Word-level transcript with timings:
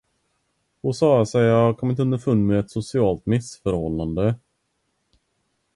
Hon 0.81 0.93
sade 0.93 1.25
sig 1.25 1.51
ha 1.51 1.73
kommit 1.73 1.99
underfund 1.99 2.47
med 2.47 2.59
ett 2.59 2.71
socialt 2.71 3.25
missförhållande. 3.25 4.35